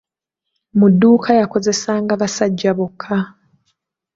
[0.77, 3.15] Mu dduuka yakozesanga basajja bokka!